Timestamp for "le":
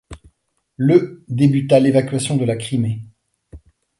0.77-1.23